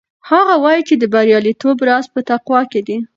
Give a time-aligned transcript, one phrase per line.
[0.29, 2.97] هغه وایي چې د بریالیتوب راز په تقوا کې دی.